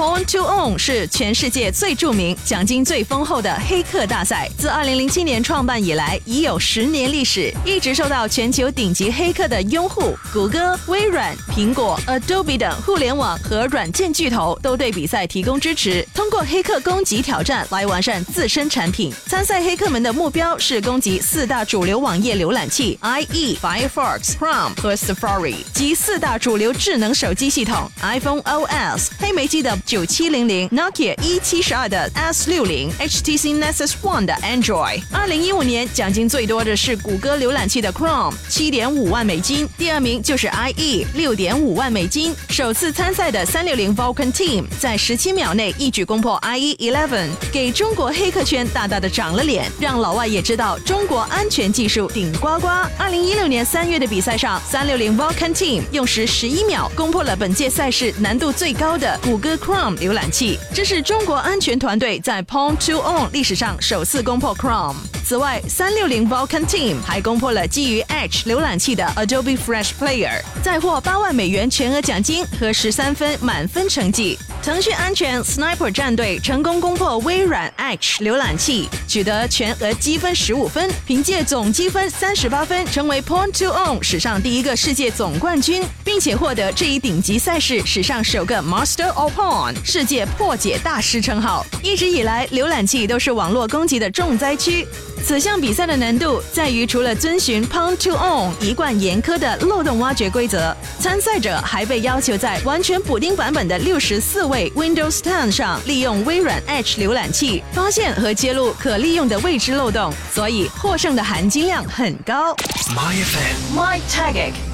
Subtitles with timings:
[0.00, 4.48] Porn to Own 是全世界最著名、奖金最丰厚的黑客大赛。
[4.56, 10.16] 自2007年创办以来，已有十年历史，一直受到全球顶级黑客的拥护。
[10.32, 19.12] 谷歌、微软、苹果、Adobe 等互联网和软件巨头都对比赛提供支持，通过黑客攻击挑战来完善自身产品。
[19.26, 35.02] 参赛黑客们的目标是攻击四大主流网页浏览器 IE、Firefox、Chrome 和 Safari 及四大主流智能手机系统 iPhone OS、黑莓机的九七零零、Nokia E 七十二的 S 六零、HTC Nexus One 的 Android。
[35.10, 42.32] 二零一五年奖金最多的是谷歌浏览器的 Chrome，七点五万美金，第二名就是 IE，六点五万美金。
[42.50, 52.68] 首次参赛的三六零 Vulcan Team 在十七秒内一举攻破 IE Eleven，给中国黑客圈大大的长了脸，让老外也知道中国安全技术顶呱呱。
[52.96, 65.19] 二零一六年三月的比赛上，三六零 Vulcan Team 用时十一秒攻破了本届赛事难度最高的谷歌 Chrome 浏览器，这是中国安全团队在 Pwn to Own 历史上首次攻破 Chrome。
[65.30, 74.36] 此外，三六零 Vulcan Team 还攻破了基于 Edge 浏览器的 Adobe Flash Player，再获八万美元全额奖金和十三分满分成绩。
[74.60, 91.64] 腾讯安全 Sniper 战队成功攻破微软 Edge 浏览器，取得全额积分十五分，凭借总积分三十八分，成为 Point to Own 史上第一个世界总冠军，并且获得这一顶级赛事史上首个 Master of Porn 世界破解大师称号。
[91.84, 94.84] 一直以来，浏览器都是网络攻击的重灾区。
[95.24, 112.54] 此项比赛的难度在于，除了遵循 Pound to Own 一贯严苛的漏洞挖掘规则，参赛者还被要求在完全补丁版本的六十四位 Windows 10上利用微软 Edge 浏览器发现和揭露可利用的未知漏洞，所以获胜的含金量很高。
[112.94, 114.69] My FM，My Tagic。